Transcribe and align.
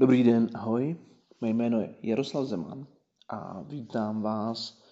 Dobrý 0.00 0.24
den, 0.24 0.50
ahoj. 0.54 0.96
Mé 1.40 1.48
jméno 1.48 1.80
je 1.80 1.94
Jaroslav 2.02 2.46
Zeman 2.46 2.86
a 3.28 3.62
vítám 3.62 4.22
vás 4.22 4.82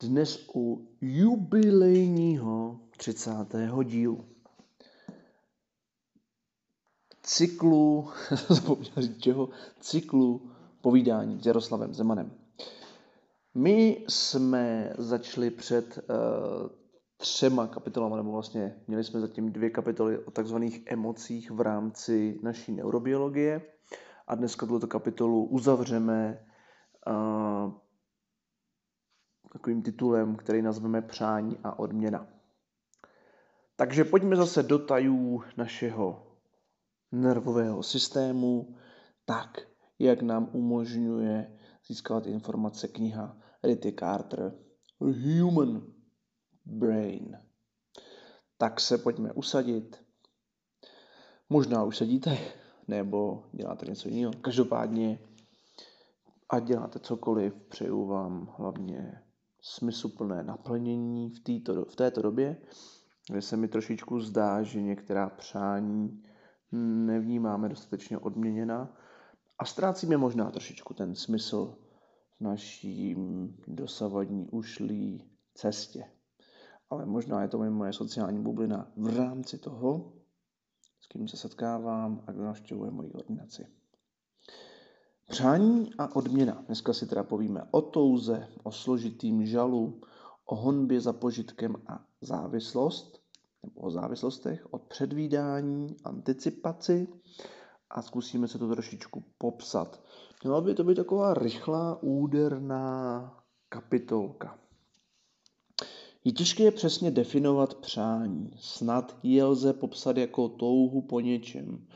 dnes 0.00 0.48
u 0.54 0.88
jubilejního 1.00 2.80
30. 2.96 3.30
dílu 3.84 4.24
cyklu, 7.22 8.08
říct 8.96 9.20
čeho, 9.20 9.48
cyklu 9.80 10.50
povídání 10.80 11.40
s 11.42 11.46
Jaroslavem 11.46 11.94
Zemanem. 11.94 12.32
My 13.54 14.04
jsme 14.08 14.94
začali 14.98 15.50
před 15.50 15.98
uh, 15.98 16.68
třema 17.16 17.66
kapitolami, 17.66 18.16
nebo 18.16 18.32
vlastně 18.32 18.76
měli 18.88 19.04
jsme 19.04 19.20
zatím 19.20 19.52
dvě 19.52 19.70
kapitoly 19.70 20.18
o 20.18 20.30
takzvaných 20.30 20.82
emocích 20.86 21.50
v 21.50 21.60
rámci 21.60 22.40
naší 22.42 22.72
neurobiologie 22.72 23.71
a 24.32 24.34
dneska 24.34 24.66
tuto 24.66 24.86
kapitolu 24.86 25.44
uzavřeme 25.44 26.46
uh, 27.06 27.72
takovým 29.52 29.82
titulem, 29.82 30.36
který 30.36 30.62
nazveme 30.62 31.02
Přání 31.02 31.58
a 31.64 31.78
odměna. 31.78 32.26
Takže 33.76 34.04
pojďme 34.04 34.36
zase 34.36 34.62
do 34.62 34.78
tajů 34.78 35.42
našeho 35.56 36.36
nervového 37.12 37.82
systému, 37.82 38.76
tak, 39.24 39.60
jak 39.98 40.22
nám 40.22 40.48
umožňuje 40.52 41.58
získávat 41.86 42.26
informace 42.26 42.88
kniha 42.88 43.36
Ritty 43.62 43.92
Carter 43.92 44.52
Human 45.00 45.82
Brain. 46.64 47.38
Tak 48.58 48.80
se 48.80 48.98
pojďme 48.98 49.32
usadit. 49.32 50.04
Možná 51.48 51.84
už 51.84 51.96
sedíte, 51.96 52.61
nebo 52.88 53.44
děláte 53.52 53.86
něco 53.86 54.08
jiného. 54.08 54.32
Každopádně, 54.40 55.18
a 56.50 56.60
děláte 56.60 56.98
cokoliv, 56.98 57.54
přeju 57.54 58.06
vám 58.06 58.54
hlavně 58.58 59.22
smysluplné 59.60 60.42
naplnění 60.42 61.30
v, 61.30 61.40
této, 61.40 61.84
v 61.84 61.96
této 61.96 62.22
době, 62.22 62.56
kde 63.30 63.42
se 63.42 63.56
mi 63.56 63.68
trošičku 63.68 64.20
zdá, 64.20 64.62
že 64.62 64.82
některá 64.82 65.28
přání 65.30 66.22
nevnímáme 67.06 67.68
dostatečně 67.68 68.18
odměněna 68.18 68.96
a 69.58 69.64
ztrácíme 69.64 70.16
možná 70.16 70.50
trošičku 70.50 70.94
ten 70.94 71.14
smysl 71.14 71.76
v 72.38 72.40
naší 72.40 73.16
dosavadní 73.66 74.48
ušlý 74.48 75.30
cestě. 75.54 76.04
Ale 76.90 77.06
možná 77.06 77.42
je 77.42 77.48
to 77.48 77.58
moje 77.58 77.92
sociální 77.92 78.42
bublina 78.42 78.92
v 78.96 79.16
rámci 79.16 79.58
toho, 79.58 80.12
s 81.02 81.06
kým 81.06 81.28
se 81.28 81.36
setkávám 81.36 82.24
a 82.26 82.32
kdo 82.32 82.44
navštěvuje 82.44 82.90
moji 82.90 83.10
ordinaci. 83.12 83.66
Přání 85.28 85.90
a 85.98 86.16
odměna. 86.16 86.62
Dneska 86.66 86.92
si 86.92 87.06
teda 87.06 87.22
povíme 87.22 87.62
o 87.70 87.82
touze, 87.82 88.48
o 88.62 88.72
složitým 88.72 89.46
žalu, 89.46 90.00
o 90.44 90.56
honbě 90.56 91.00
za 91.00 91.12
požitkem 91.12 91.76
a 91.86 92.04
závislost, 92.20 93.22
nebo 93.62 93.80
o 93.80 93.90
závislostech, 93.90 94.66
od 94.70 94.82
předvídání, 94.82 95.96
anticipaci 96.04 97.08
a 97.90 98.02
zkusíme 98.02 98.48
se 98.48 98.58
to 98.58 98.68
trošičku 98.68 99.24
popsat. 99.38 100.02
Měla 100.44 100.60
by 100.60 100.74
to 100.74 100.84
být 100.84 100.94
taková 100.94 101.34
rychlá, 101.34 102.02
úderná 102.02 103.34
kapitolka. 103.68 104.58
Je 106.24 106.32
těžké 106.32 106.70
přesně 106.70 107.10
definovat 107.10 107.74
přání. 107.74 108.50
Snad 108.56 109.18
je 109.22 109.44
lze 109.44 109.72
popsat 109.72 110.16
jako 110.16 110.48
touhu 110.48 111.02
po 111.02 111.20
něčem, 111.20 111.86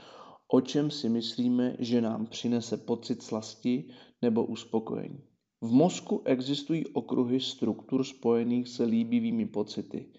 o 0.49 0.61
čem 0.61 0.91
si 0.91 1.09
myslíme, 1.09 1.77
že 1.79 2.01
nám 2.01 2.27
přinese 2.27 2.77
pocit 2.77 3.23
slasti 3.23 3.91
nebo 4.23 4.45
uspokojení. 4.45 5.23
V 5.61 5.73
mozku 5.73 6.23
existují 6.25 6.87
okruhy 6.87 7.41
struktur 7.41 8.05
spojených 8.05 8.69
se 8.69 8.85
líbivými 8.85 9.47
pocity. 9.47 10.13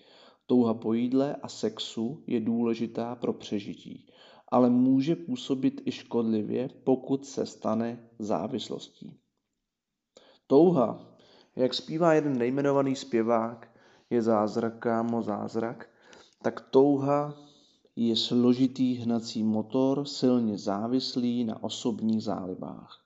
Touha 0.46 0.74
po 0.74 0.94
jídle 0.94 1.36
a 1.36 1.48
sexu 1.48 2.24
je 2.28 2.40
důležitá 2.40 3.16
pro 3.16 3.34
přežití, 3.34 4.08
ale 4.52 4.70
může 4.70 5.16
působit 5.16 5.81
i 5.86 5.92
škodlivě, 5.92 6.70
pokud 6.84 7.26
se 7.26 7.46
stane 7.46 8.10
závislostí. 8.20 9.20
Touha, 10.48 11.18
jak 11.56 11.74
zpívá 11.74 12.14
jeden 12.14 12.38
nejmenovaný 12.38 12.96
zpěvák, 12.96 13.77
je 14.09 14.22
zázrak, 14.22 14.79
kámo, 14.79 15.22
zázrak, 15.22 15.90
tak 16.41 16.62
touha 16.62 17.34
je 17.95 18.16
složitý 18.16 18.94
hnací 18.94 19.44
motor, 19.44 20.06
silně 20.06 20.57
závislý 20.57 21.44
na 21.44 21.63
osobních 21.63 22.23
zálibách. 22.23 23.03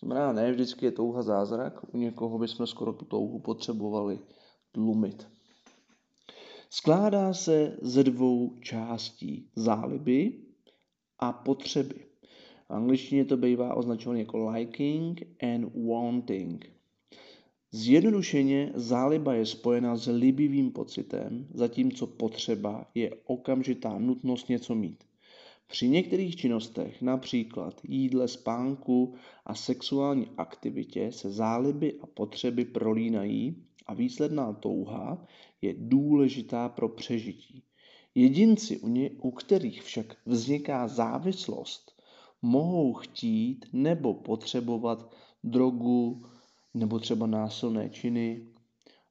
To 0.00 0.06
znamená, 0.06 0.32
ne 0.32 0.52
vždycky 0.52 0.86
je 0.86 0.92
touha 0.92 1.22
zázrak, 1.22 1.94
u 1.94 1.98
někoho 1.98 2.38
bychom 2.38 2.66
skoro 2.66 2.92
tu 2.92 3.04
touhu 3.04 3.38
potřebovali 3.38 4.18
tlumit. 4.72 5.28
Skládá 6.70 7.34
se 7.34 7.76
ze 7.82 8.04
dvou 8.04 8.58
částí 8.60 9.50
záliby 9.56 10.40
a 11.18 11.32
potřeby. 11.32 12.06
V 12.68 12.70
angličtině 12.70 13.24
to 13.24 13.36
bývá 13.36 13.74
označované 13.74 14.20
jako 14.20 14.50
liking 14.50 15.22
and 15.42 15.72
wanting. 15.88 16.77
Zjednodušeně 17.70 18.72
záliba 18.74 19.34
je 19.34 19.46
spojena 19.46 19.96
s 19.96 20.10
líbivým 20.10 20.72
pocitem, 20.72 21.46
zatímco 21.54 22.06
potřeba 22.06 22.90
je 22.94 23.10
okamžitá 23.24 23.98
nutnost 23.98 24.48
něco 24.48 24.74
mít. 24.74 25.04
Při 25.66 25.88
některých 25.88 26.36
činnostech, 26.36 27.02
například 27.02 27.80
jídle, 27.84 28.28
spánku 28.28 29.14
a 29.46 29.54
sexuální 29.54 30.26
aktivitě, 30.36 31.12
se 31.12 31.30
záliby 31.30 31.98
a 32.00 32.06
potřeby 32.06 32.64
prolínají 32.64 33.64
a 33.86 33.94
výsledná 33.94 34.52
touha 34.52 35.26
je 35.62 35.74
důležitá 35.78 36.68
pro 36.68 36.88
přežití. 36.88 37.62
Jedinci, 38.14 38.78
u, 38.78 38.88
ně, 38.88 39.10
u 39.22 39.30
kterých 39.30 39.82
však 39.82 40.16
vzniká 40.26 40.88
závislost, 40.88 41.92
mohou 42.42 42.94
chtít 42.94 43.66
nebo 43.72 44.14
potřebovat 44.14 45.14
drogu, 45.44 46.22
nebo 46.74 46.98
třeba 46.98 47.26
násilné 47.26 47.90
činy 47.90 48.46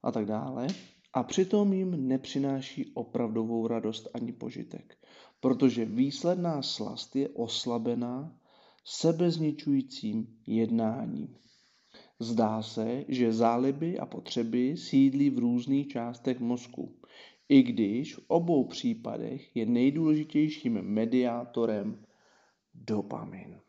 a 0.02 0.12
tak 0.12 0.26
dále. 0.26 0.66
A 1.12 1.22
přitom 1.22 1.72
jim 1.72 2.08
nepřináší 2.08 2.92
opravdovou 2.94 3.66
radost 3.66 4.08
ani 4.14 4.32
požitek, 4.32 4.98
protože 5.40 5.84
výsledná 5.84 6.62
slast 6.62 7.16
je 7.16 7.28
oslabená 7.28 8.38
sebezničujícím 8.84 10.38
jednáním. 10.46 11.36
Zdá 12.20 12.62
se, 12.62 13.04
že 13.08 13.32
záliby 13.32 13.98
a 13.98 14.06
potřeby 14.06 14.76
sídlí 14.76 15.30
v 15.30 15.38
různých 15.38 15.88
částech 15.88 16.40
mozku, 16.40 16.98
i 17.48 17.62
když 17.62 18.14
v 18.14 18.20
obou 18.28 18.64
případech 18.64 19.56
je 19.56 19.66
nejdůležitějším 19.66 20.82
mediátorem 20.82 22.04
dopamin. 22.74 23.60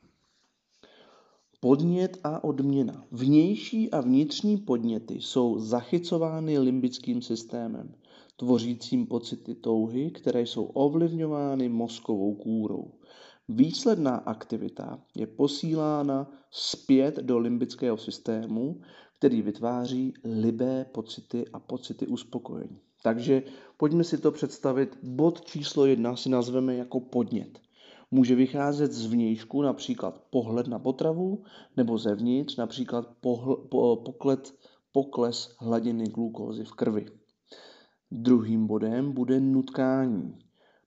Podnět 1.62 2.18
a 2.24 2.44
odměna. 2.44 3.06
Vnější 3.12 3.92
a 3.92 4.02
vnitřní 4.02 4.58
podněty 4.58 5.14
jsou 5.14 5.60
zachycovány 5.60 6.60
limbickým 6.60 7.22
systémem, 7.22 7.96
tvořícím 8.38 9.08
pocity 9.08 9.56
touhy, 9.56 10.12
které 10.12 10.42
jsou 10.42 10.64
ovlivňovány 10.64 11.70
mozkovou 11.70 12.36
kůrou. 12.36 12.92
Výsledná 13.50 14.16
aktivita 14.16 15.04
je 15.16 15.28
posílána 15.28 16.32
zpět 16.52 17.16
do 17.16 17.40
limbického 17.40 17.98
systému, 17.98 18.82
který 19.18 19.42
vytváří 19.42 20.14
libé 20.24 20.86
pocity 20.92 21.46
a 21.54 21.60
pocity 21.60 22.08
uspokojení. 22.08 22.80
Takže 23.04 23.44
pojďme 23.78 24.04
si 24.04 24.18
to 24.18 24.32
představit. 24.32 24.98
Bod 25.04 25.42
číslo 25.42 25.86
jedna 25.86 26.16
si 26.16 26.30
nazveme 26.30 26.76
jako 26.76 27.00
podnět. 27.00 27.60
Může 28.12 28.36
vycházet 28.36 28.92
z 28.92 29.06
vnějšku, 29.06 29.62
například 29.62 30.24
pohled 30.30 30.68
na 30.68 30.80
potravu, 30.80 31.44
nebo 31.78 31.98
zevnitř, 31.98 32.56
například 32.56 33.08
pohl, 33.22 33.56
po, 33.56 33.96
poklet, 33.96 34.56
pokles 34.92 35.56
hladiny 35.60 36.04
glukózy 36.04 36.64
v 36.64 36.72
krvi. 36.72 37.06
Druhým 38.12 38.68
bodem 38.68 39.12
bude 39.12 39.40
nutkání. 39.40 40.40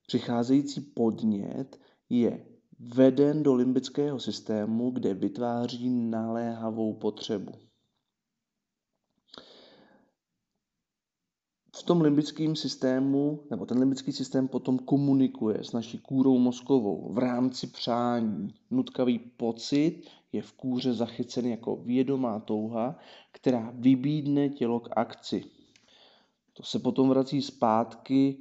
Přicházející 0.06 0.80
podnět 0.80 1.80
je 2.10 2.46
veden 2.94 3.42
do 3.42 3.54
limbického 3.54 4.20
systému, 4.20 4.90
kde 4.90 5.14
vytváří 5.14 5.90
naléhavou 5.90 6.94
potřebu. 6.94 7.52
V 11.82 11.84
tom 11.84 12.00
limbickém 12.00 12.56
systému, 12.56 13.40
nebo 13.50 13.66
ten 13.66 13.78
limbický 13.78 14.12
systém 14.12 14.48
potom 14.48 14.78
komunikuje 14.78 15.64
s 15.64 15.72
naší 15.72 15.98
kůrou 15.98 16.38
mozkovou 16.38 17.08
v 17.12 17.18
rámci 17.18 17.66
přání. 17.66 18.54
Nutkavý 18.70 19.18
pocit 19.18 20.02
je 20.32 20.42
v 20.42 20.52
kůře 20.52 20.94
zachycen 20.94 21.46
jako 21.46 21.76
vědomá 21.76 22.40
touha, 22.40 22.98
která 23.32 23.72
vybídne 23.74 24.48
tělo 24.48 24.80
k 24.80 24.88
akci. 24.96 25.44
To 26.52 26.62
se 26.62 26.78
potom 26.78 27.08
vrací 27.08 27.42
zpátky, 27.42 28.36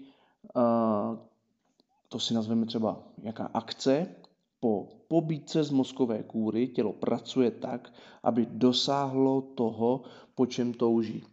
to 2.09 2.19
si 2.19 2.33
nazveme 2.33 2.65
třeba 2.65 3.03
jaká 3.23 3.45
akce, 3.53 4.15
po 4.59 4.89
pobídce 5.07 5.63
z 5.63 5.71
mozkové 5.71 6.23
kůry 6.23 6.67
tělo 6.67 6.93
pracuje 6.93 7.51
tak, 7.51 7.93
aby 8.23 8.47
dosáhlo 8.51 9.41
toho, 9.41 10.01
po 10.35 10.45
čem 10.45 10.73
touží. 10.73 11.23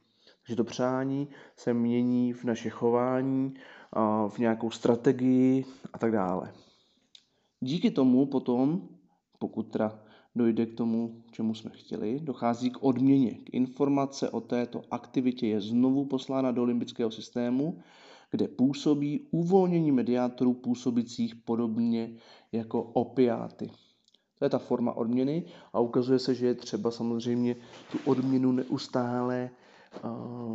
Takže 0.49 0.57
to 0.57 0.65
přání 0.65 1.29
se 1.57 1.75
mění 1.75 2.33
v 2.33 2.45
naše 2.45 2.71
chování, 2.71 3.55
v 4.29 4.39
nějakou 4.39 4.71
strategii 4.71 5.65
a 5.93 5.99
tak 5.99 6.13
dále. 6.13 6.53
Díky 7.61 7.91
tomu 7.91 8.27
potom, 8.27 8.89
pokud 9.39 9.63
teda 9.63 10.03
dojde 10.35 10.67
k 10.67 10.75
tomu, 10.75 11.23
čemu 11.31 11.55
jsme 11.55 11.71
chtěli, 11.71 12.21
dochází 12.21 12.71
k 12.71 12.83
odměně. 12.83 13.31
K 13.31 13.55
informace 13.55 14.31
o 14.31 14.41
této 14.41 14.83
aktivitě 14.91 15.47
je 15.47 15.61
znovu 15.61 16.05
poslána 16.05 16.51
do 16.51 16.65
limbického 16.65 17.11
systému, 17.11 17.79
kde 18.31 18.49
působí 18.49 19.29
uvolnění 19.31 19.93
mediátorů 19.93 20.55
působících 20.55 21.35
podobně 21.35 22.17
jako 22.53 22.83
opiáty. 22.83 23.71
To 24.39 24.45
je 24.45 24.51
ta 24.51 24.59
forma 24.59 24.93
odměny 24.93 25.45
a 25.73 25.81
ukazuje 25.81 26.19
se, 26.19 26.35
že 26.35 26.47
je 26.47 26.55
třeba 26.55 26.91
samozřejmě 26.91 27.57
tu 27.93 27.99
odměnu 28.11 28.53
neustále 28.53 29.51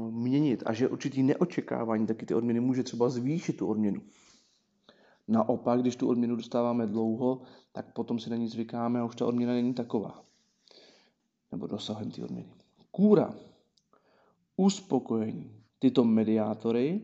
měnit 0.10 0.64
a 0.66 0.74
že 0.74 0.90
určitý 0.90 1.24
neočekávání 1.24 2.08
taky 2.08 2.26
ty 2.26 2.34
odměny 2.34 2.60
může 2.60 2.84
třeba 2.84 3.10
zvýšit 3.10 3.58
tu 3.58 3.68
odměnu. 3.68 4.02
Naopak, 5.28 5.82
když 5.82 5.96
tu 5.96 6.10
odměnu 6.10 6.36
dostáváme 6.36 6.88
dlouho, 6.88 7.42
tak 7.72 7.94
potom 7.94 8.20
si 8.20 8.30
na 8.30 8.36
ní 8.36 8.48
zvykáme 8.48 9.00
a 9.00 9.06
už 9.06 9.16
ta 9.16 9.26
odměna 9.26 9.54
není 9.54 9.74
taková. 9.74 10.26
Nebo 11.52 11.68
dosahem 11.68 12.12
ty 12.12 12.24
odměny. 12.24 12.54
Kůra. 12.92 13.36
Uspokojení. 14.58 15.64
Tyto 15.80 16.04
mediátory, 16.04 17.02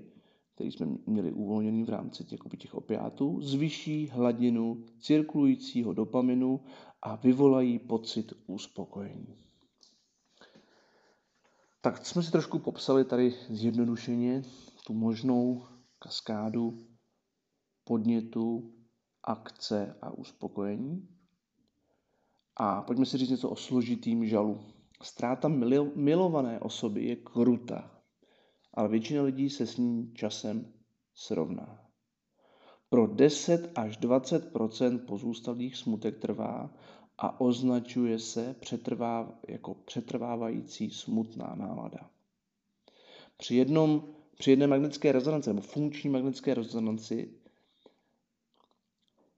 které 0.55 0.71
jsme 0.71 0.87
měli 1.05 1.31
uvolněný 1.31 1.83
v 1.83 1.89
rámci 1.89 2.23
těch, 2.23 2.39
těch 2.57 2.75
opiátů, 2.75 3.41
zvyší 3.41 4.07
hladinu 4.07 4.83
cirkulujícího 4.99 5.93
dopaminu 5.93 6.59
a 7.01 7.15
vyvolají 7.15 7.79
pocit 7.79 8.33
uspokojení. 8.47 9.48
Tak 11.81 12.05
jsme 12.05 12.23
si 12.23 12.31
trošku 12.31 12.59
popsali 12.59 13.05
tady 13.05 13.35
zjednodušeně 13.49 14.41
tu 14.87 14.93
možnou 14.93 15.63
kaskádu 15.99 16.87
podnětu, 17.83 18.73
akce 19.23 19.97
a 20.01 20.11
uspokojení. 20.11 21.07
A 22.55 22.81
pojďme 22.81 23.05
si 23.05 23.17
říct 23.17 23.29
něco 23.29 23.49
o 23.49 23.55
složitým 23.55 24.25
žalu. 24.25 24.59
Ztráta 25.03 25.47
milované 25.95 26.59
osoby 26.59 27.05
je 27.05 27.15
krutá, 27.15 28.01
ale 28.73 28.89
většina 28.89 29.23
lidí 29.23 29.49
se 29.49 29.67
s 29.67 29.77
ní 29.77 30.13
časem 30.13 30.73
srovná. 31.13 31.85
Pro 32.89 33.07
10 33.07 33.71
až 33.75 33.99
20% 33.99 35.05
pozůstalých 35.05 35.77
smutek 35.77 36.17
trvá 36.17 36.73
a 37.21 37.41
označuje 37.41 38.19
se 38.19 38.55
přetrvá, 38.59 39.31
jako 39.47 39.73
přetrvávající 39.73 40.89
smutná 40.91 41.55
nálada. 41.55 42.09
Při, 43.37 43.55
jednom, 43.55 44.03
při 44.37 44.51
jedné 44.51 44.67
magnetické 44.67 45.11
rezonanci 45.11 45.49
nebo 45.49 45.61
funkční 45.61 46.09
magnetické 46.09 46.53
rezonanci 46.53 47.29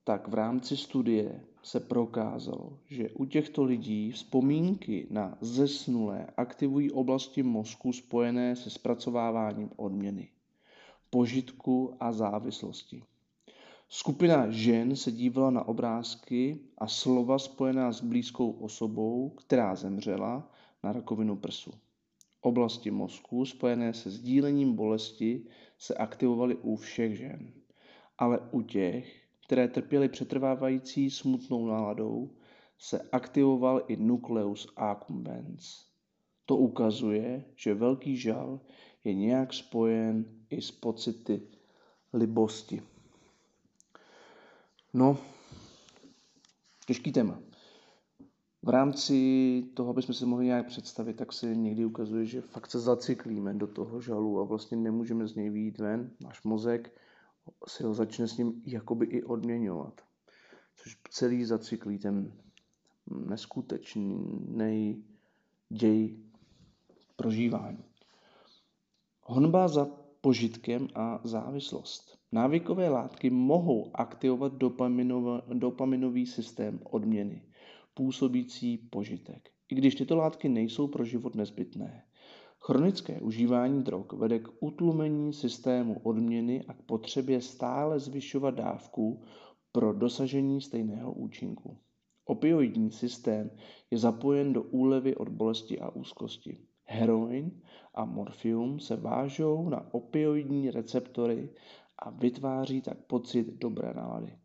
tak 0.03 0.27
v 0.27 0.33
rámci 0.33 0.77
studie 0.77 1.45
se 1.63 1.79
prokázalo, 1.79 2.79
že 2.85 3.09
u 3.09 3.25
těchto 3.25 3.63
lidí 3.63 4.11
vzpomínky 4.11 5.07
na 5.09 5.37
zesnulé 5.41 6.27
aktivují 6.37 6.91
oblasti 6.91 7.43
mozku 7.43 7.93
spojené 7.93 8.55
se 8.55 8.69
zpracováváním 8.69 9.69
odměny, 9.75 10.29
požitku 11.09 11.95
a 11.99 12.11
závislosti. 12.11 13.03
Skupina 13.93 14.51
žen 14.51 14.95
se 14.95 15.11
dívala 15.11 15.51
na 15.51 15.67
obrázky 15.67 16.59
a 16.77 16.87
slova 16.87 17.39
spojená 17.39 17.91
s 17.91 18.01
blízkou 18.01 18.51
osobou, 18.51 19.29
která 19.29 19.75
zemřela 19.75 20.51
na 20.83 20.91
rakovinu 20.93 21.35
prsu. 21.35 21.71
Oblasti 22.41 22.91
mozku 22.91 23.45
spojené 23.45 23.93
se 23.93 24.09
sdílením 24.11 24.75
bolesti 24.75 25.45
se 25.77 25.95
aktivovaly 25.95 26.55
u 26.55 26.75
všech 26.75 27.17
žen, 27.17 27.53
ale 28.17 28.39
u 28.51 28.61
těch, 28.61 29.21
které 29.45 29.67
trpěly 29.67 30.09
přetrvávající 30.09 31.09
smutnou 31.09 31.65
náladou, 31.65 32.29
se 32.77 33.01
aktivoval 33.11 33.81
i 33.87 33.97
nucleus 33.97 34.67
accumbens. 34.75 35.85
To 36.45 36.57
ukazuje, 36.57 37.43
že 37.55 37.73
velký 37.73 38.17
žal 38.17 38.59
je 39.03 39.13
nějak 39.13 39.53
spojen 39.53 40.25
i 40.49 40.61
s 40.61 40.71
pocity 40.71 41.41
libosti. 42.13 42.81
No, 44.93 45.17
těžký 46.85 47.11
téma. 47.11 47.39
V 48.63 48.69
rámci 48.69 49.15
toho, 49.73 49.89
aby 49.89 50.01
jsme 50.01 50.13
si 50.13 50.25
mohli 50.25 50.45
nějak 50.45 50.67
představit, 50.67 51.13
tak 51.13 51.33
se 51.33 51.55
někdy 51.55 51.85
ukazuje, 51.85 52.25
že 52.25 52.41
fakt 52.41 52.71
se 52.71 52.79
zacyklíme 52.79 53.53
do 53.53 53.67
toho 53.67 54.01
žalu 54.01 54.39
a 54.39 54.43
vlastně 54.43 54.77
nemůžeme 54.77 55.27
z 55.27 55.35
něj 55.35 55.49
výjít 55.49 55.79
ven. 55.79 56.11
Náš 56.21 56.43
mozek 56.43 56.99
si 57.67 57.83
ho 57.83 57.93
začne 57.93 58.27
s 58.27 58.37
ním 58.37 58.61
jakoby 58.65 59.05
i 59.05 59.23
odměňovat. 59.23 60.01
Což 60.75 60.97
celý 61.09 61.45
zacyklí 61.45 61.99
ten 61.99 62.33
neskutečný 63.07 65.05
děj 65.69 66.17
prožívání. 67.15 67.83
Honba 69.23 69.67
za 69.67 69.85
požitkem 70.21 70.87
a 70.95 71.21
závislost. 71.23 72.10
Návykové 72.33 72.89
látky 72.89 73.29
mohou 73.29 73.91
aktivovat 73.93 74.53
dopaminový 75.53 76.25
systém 76.25 76.79
odměny, 76.83 77.41
působící 77.93 78.77
požitek, 78.77 79.49
i 79.71 79.75
když 79.75 79.95
tyto 79.95 80.15
látky 80.15 80.49
nejsou 80.49 80.87
pro 80.87 81.05
život 81.05 81.35
nezbytné. 81.35 82.03
Chronické 82.59 83.21
užívání 83.21 83.83
drog 83.83 84.05
vede 84.13 84.39
k 84.39 84.47
utlumení 84.59 85.33
systému 85.33 85.99
odměny 86.03 86.63
a 86.67 86.73
k 86.73 86.81
potřebě 86.81 87.41
stále 87.41 87.99
zvyšovat 87.99 88.55
dávku 88.55 89.21
pro 89.71 89.93
dosažení 89.93 90.61
stejného 90.61 91.13
účinku. 91.13 91.77
Opioidní 92.25 92.91
systém 92.91 93.51
je 93.91 93.97
zapojen 93.97 94.53
do 94.53 94.63
úlevy 94.63 95.15
od 95.15 95.29
bolesti 95.29 95.79
a 95.79 95.89
úzkosti. 95.89 96.57
Heroin 96.83 97.61
a 97.95 98.05
morfium 98.05 98.79
se 98.79 98.95
vážou 98.95 99.69
na 99.69 99.93
opioidní 99.93 100.71
receptory 100.71 101.49
a 102.01 102.09
vytváří 102.09 102.81
tak 102.81 102.97
pocit 102.97 103.47
dobré 103.53 103.93
nálady, 103.93 104.37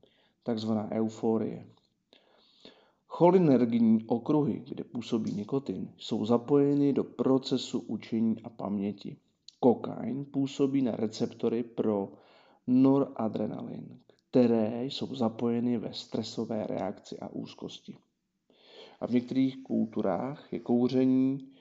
takzvaná 0.42 0.90
euforie. 0.92 1.66
Cholinergní 3.06 4.04
okruhy, 4.06 4.62
kde 4.68 4.84
působí 4.84 5.32
nikotin, 5.32 5.92
jsou 5.96 6.24
zapojeny 6.26 6.92
do 6.92 7.04
procesu 7.04 7.80
učení 7.80 8.36
a 8.44 8.48
paměti. 8.48 9.16
Kokain 9.60 10.24
působí 10.24 10.82
na 10.82 10.92
receptory 10.92 11.62
pro 11.62 12.12
noradrenalin, 12.66 14.00
které 14.30 14.84
jsou 14.84 15.14
zapojeny 15.14 15.78
ve 15.78 15.92
stresové 15.92 16.66
reakci 16.66 17.18
a 17.18 17.28
úzkosti. 17.28 17.96
A 19.00 19.06
v 19.06 19.10
některých 19.10 19.62
kulturách 19.62 20.52
je 20.52 20.60
kouření 20.60 21.55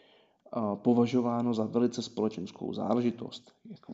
považováno 0.76 1.54
za 1.54 1.66
velice 1.66 2.02
společenskou 2.02 2.74
záležitost. 2.74 3.52
Jako 3.70 3.94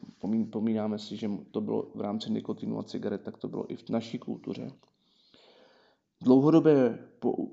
pomínáme 0.50 1.00
si, 1.00 1.18
že 1.18 1.32
to 1.52 1.62
bylo 1.62 1.88
v 1.96 2.02
rámci 2.02 2.32
nikotinu 2.32 2.80
a 2.80 2.84
cigaret, 2.84 3.22
tak 3.22 3.38
to 3.38 3.48
bylo 3.48 3.72
i 3.72 3.76
v 3.76 3.90
naší 3.90 4.20
kultuře. 4.20 4.72
Dlouhodobé 6.24 7.00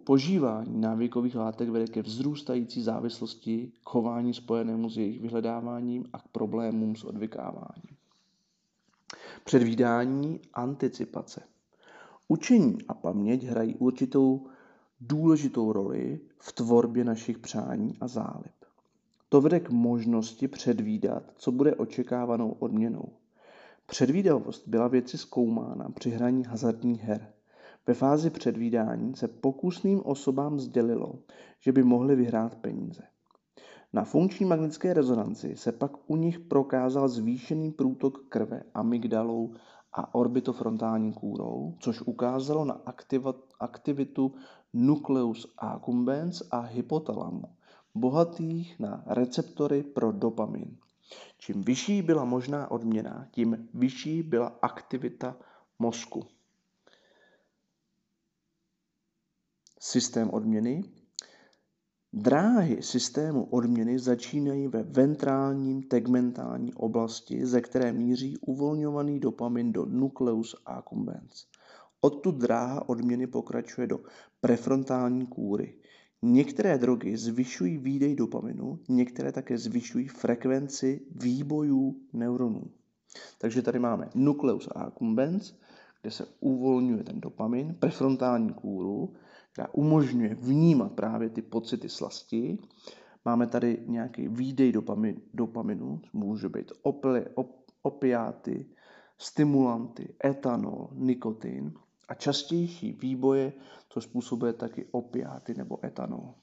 požívání 0.05 0.81
návykových 0.81 1.35
látek 1.35 1.69
vede 1.69 1.87
ke 1.87 2.02
vzrůstající 2.02 2.83
závislosti, 2.83 3.73
k 3.85 3.90
chování 3.90 4.35
spojenému 4.35 4.90
s 4.90 4.99
jejich 4.99 5.21
vyhledáváním 5.21 6.05
a 6.12 6.19
k 6.19 6.28
problémům 6.28 6.97
s 6.97 7.05
odvykáváním. 7.05 7.97
Předvídání, 9.45 10.40
anticipace. 10.55 11.43
Učení 12.28 12.78
a 12.88 12.95
paměť 12.95 13.45
hrají 13.45 13.75
určitou 13.75 14.47
důležitou 15.00 15.73
roli 15.73 16.21
v 16.38 16.52
tvorbě 16.52 17.05
našich 17.05 17.38
přání 17.38 17.97
a 18.00 18.09
zálib. 18.09 18.58
To 19.29 19.41
vede 19.41 19.61
k 19.61 19.71
možnosti 19.71 20.49
předvídat, 20.49 21.23
co 21.35 21.53
bude 21.53 21.75
očekávanou 21.75 22.51
odměnou. 22.51 23.09
Předvídavost 23.87 24.69
byla 24.69 24.89
věci 24.89 25.19
zkoumána 25.19 25.89
při 25.95 26.11
hraní 26.11 26.45
hazardních 26.45 27.03
her– 27.03 27.33
ve 27.89 27.95
fázi 27.95 28.31
předvídání 28.31 29.17
se 29.17 29.29
pokusným 29.29 30.03
osobám 30.05 30.59
sdělilo, 30.59 31.19
že 31.61 31.73
by 31.73 31.83
mohli 31.83 32.17
vyhrát 32.17 32.55
peníze. 32.55 33.03
Na 33.93 34.05
funkční 34.05 34.47
magnetické 34.47 34.95
rezonanci 34.95 35.57
se 35.57 35.73
pak 35.73 36.11
u 36.11 36.17
nich 36.17 36.39
prokázal 36.39 37.09
zvýšený 37.09 37.73
průtok 37.73 38.29
krve 38.29 38.63
amygdalou 38.75 39.55
a 39.93 40.15
orbitofrontální 40.15 41.13
kůrou, 41.13 41.75
což 41.81 42.01
ukázalo 42.03 42.65
na 42.65 42.81
aktivitu 43.61 44.35
nucleus 44.73 45.55
accumbens 45.59 46.43
a 46.51 46.61
hypotalamu, 46.61 47.43
bohatých 48.00 48.78
na 48.81 49.02
receptory 49.07 49.83
pro 49.83 50.12
dopamin. 50.12 50.76
Čím 51.38 51.62
vyšší 51.62 52.02
byla 52.02 52.25
možná 52.25 52.71
odměna, 52.71 53.28
tím 53.31 53.69
vyšší 53.75 54.23
byla 54.23 54.59
aktivita 54.62 55.37
mozku. 55.78 56.26
systém 59.81 60.31
odměny. 60.31 60.85
Dráhy 62.12 62.83
systému 62.83 63.45
odměny 63.45 63.99
začínají 63.99 64.69
ve 64.69 64.83
ventrálním 64.83 65.83
tegmentální 65.83 66.75
oblasti, 66.75 67.47
ze 67.47 67.61
které 67.61 67.93
míří 67.93 68.37
uvolňovaný 68.38 69.21
dopamin 69.21 69.73
do 69.73 69.85
nucleus 69.85 70.55
accumbens. 70.67 71.47
Odtud 72.00 72.35
dráha 72.35 72.88
odměny 72.88 73.26
pokračuje 73.26 73.87
do 73.87 74.00
prefrontální 74.40 75.26
kůry. 75.26 75.75
Některé 76.23 76.79
drogy 76.79 77.17
zvyšují 77.17 77.79
výdej 77.79 78.15
dopaminu, 78.17 78.79
některé 78.89 79.33
také 79.33 79.59
zvyšují 79.59 80.09
frekvenci 80.09 81.01
výbojů 81.11 81.97
neuronů. 82.13 82.63
Takže 83.39 83.63
tady 83.63 83.79
máme 83.79 84.09
nucleus 84.15 84.69
accumbens, 84.75 85.55
kde 86.03 86.11
se 86.11 86.27
uvolňuje 86.41 87.05
ten 87.05 87.21
dopamin, 87.21 87.75
prefrontální 87.75 88.53
kůru, 88.55 89.15
která 89.53 89.69
umožňuje 89.73 90.35
vnímat 90.35 90.93
právě 90.93 91.29
ty 91.31 91.43
pocity 91.43 91.89
slasti. 91.89 92.59
Máme 93.25 93.47
tady 93.47 93.85
nějaký 93.87 94.29
výdej 94.29 94.73
dopamin, 94.73 95.21
dopaminu, 95.35 96.01
může 96.13 96.49
být 96.49 96.73
opli, 96.83 97.27
op, 97.35 97.65
opiáty, 97.83 98.67
stimulanty, 99.19 100.15
etanol, 100.25 100.89
nikotin 100.93 101.73
a 102.09 102.15
častější 102.15 102.93
výboje 102.93 103.53
to 103.88 104.00
způsobuje 104.00 104.53
taky 104.53 104.87
opiáty 104.91 105.55
nebo 105.55 105.87
etanol. 105.87 106.35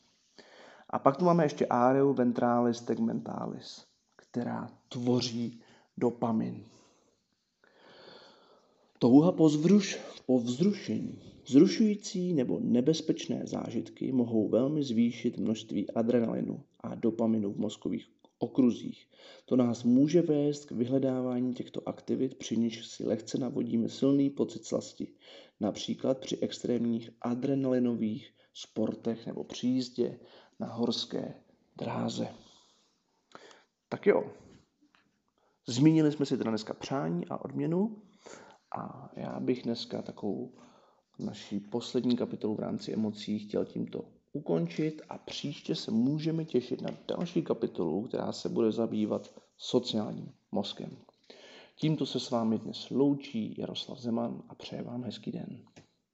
A 0.89 0.99
pak 0.99 1.17
tu 1.17 1.25
máme 1.25 1.45
ještě 1.45 1.65
areu 1.65 2.13
ventralis 2.13 2.81
tegmentalis, 2.81 3.85
která 4.15 4.69
tvoří 4.89 5.61
dopamin. 5.97 6.63
Touha 8.99 9.31
po, 9.31 9.49
zvruš, 9.49 9.99
po 10.25 10.39
vzrušení. 10.39 11.21
Zrušující 11.47 12.33
nebo 12.33 12.59
nebezpečné 12.59 13.41
zážitky 13.45 14.11
mohou 14.11 14.49
velmi 14.49 14.83
zvýšit 14.83 15.37
množství 15.37 15.91
adrenalinu 15.91 16.63
a 16.79 16.95
dopaminu 16.95 17.51
v 17.53 17.57
mozkových 17.57 18.07
okruzích. 18.39 19.07
To 19.45 19.55
nás 19.55 19.83
může 19.83 20.21
vést 20.21 20.65
k 20.65 20.71
vyhledávání 20.71 21.53
těchto 21.53 21.89
aktivit, 21.89 22.35
při 22.35 22.57
nichž 22.57 22.87
si 22.87 23.05
lehce 23.05 23.37
navodíme 23.37 23.89
silný 23.89 24.29
pocit 24.29 24.65
slasti, 24.65 25.07
například 25.59 26.19
při 26.19 26.37
extrémních 26.37 27.09
adrenalinových 27.21 28.33
sportech 28.53 29.25
nebo 29.27 29.43
při 29.43 29.67
jízdě 29.67 30.19
na 30.59 30.67
horské 30.67 31.33
dráze. 31.77 32.27
Tak 33.89 34.07
jo, 34.07 34.33
zmínili 35.67 36.11
jsme 36.11 36.25
si 36.25 36.37
teda 36.37 36.49
dneska 36.49 36.73
přání 36.73 37.25
a 37.27 37.45
odměnu 37.45 38.01
a 38.77 39.11
já 39.15 39.39
bych 39.39 39.63
dneska 39.63 40.01
takovou 40.01 40.57
naší 41.19 41.59
poslední 41.59 42.17
kapitolu 42.17 42.55
v 42.55 42.59
rámci 42.59 42.93
emocí 42.93 43.39
chtěl 43.39 43.65
tímto 43.65 44.05
ukončit 44.33 45.01
a 45.09 45.17
příště 45.17 45.75
se 45.75 45.91
můžeme 45.91 46.45
těšit 46.45 46.81
na 46.81 46.89
další 47.07 47.41
kapitolu, 47.41 48.07
která 48.07 48.31
se 48.31 48.49
bude 48.49 48.71
zabývat 48.71 49.41
sociálním 49.57 50.33
mozkem. 50.51 50.97
Tímto 51.79 52.05
se 52.05 52.19
s 52.19 52.29
vámi 52.29 52.59
dnes 52.59 52.89
loučí 52.89 53.55
Jaroslav 53.57 53.99
Zeman 53.99 54.43
a 54.49 54.55
přeje 54.55 54.83
vám 54.83 55.03
hezký 55.03 55.31
den. 55.31 55.65